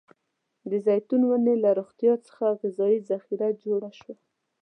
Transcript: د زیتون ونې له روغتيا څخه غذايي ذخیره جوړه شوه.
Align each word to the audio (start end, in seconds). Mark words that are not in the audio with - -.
د 0.69 0.71
زیتون 0.85 1.21
ونې 1.25 1.55
له 1.63 1.69
روغتيا 1.79 2.13
څخه 2.27 2.43
غذايي 2.61 2.99
ذخیره 3.09 3.47
جوړه 3.63 3.89
شوه. 3.99 4.15